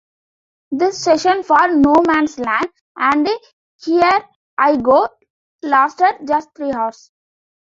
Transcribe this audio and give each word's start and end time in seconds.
This 0.71 0.97
session 1.03 1.43
for 1.43 1.59
"No 1.75 1.93
Man's 2.07 2.39
Land" 2.39 2.69
and 2.97 3.29
"Here 3.83 4.25
I 4.57 4.77
Go" 4.77 5.07
lasted 5.61 6.21
just 6.27 6.49
three 6.55 6.71
hours. 6.71 7.11